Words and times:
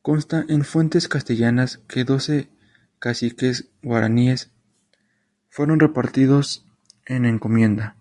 Consta 0.00 0.46
en 0.48 0.64
fuentes 0.64 1.06
castellanas 1.06 1.76
que 1.88 2.04
doce 2.04 2.48
caciques 3.00 3.68
guaraníes 3.82 4.50
fueron 5.50 5.78
repartidos 5.78 6.64
en 7.04 7.26
encomienda. 7.26 7.96